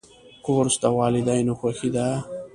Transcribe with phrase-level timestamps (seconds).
[0.45, 2.07] کورس د والدینو خوښي ده.